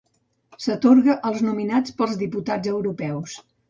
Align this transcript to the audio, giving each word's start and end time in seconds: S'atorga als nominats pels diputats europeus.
S'atorga 0.65 1.17
als 1.31 1.45
nominats 1.51 1.97
pels 2.01 2.19
diputats 2.25 2.77
europeus. 2.77 3.43